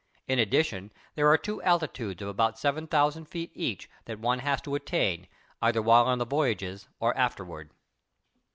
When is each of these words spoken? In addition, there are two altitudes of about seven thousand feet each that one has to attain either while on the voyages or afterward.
In 0.27 0.39
addition, 0.39 0.91
there 1.13 1.27
are 1.29 1.37
two 1.37 1.61
altitudes 1.61 2.23
of 2.23 2.27
about 2.27 2.57
seven 2.57 2.87
thousand 2.87 3.25
feet 3.25 3.51
each 3.53 3.87
that 4.05 4.17
one 4.17 4.39
has 4.39 4.59
to 4.61 4.73
attain 4.73 5.27
either 5.61 5.79
while 5.83 6.05
on 6.05 6.17
the 6.17 6.25
voyages 6.25 6.87
or 6.99 7.15
afterward. 7.15 7.69